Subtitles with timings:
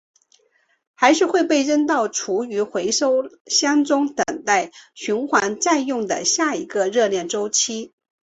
[0.95, 7.93] 还是会被扔在厨余回收箱中等待循环再用的下一个热恋周期？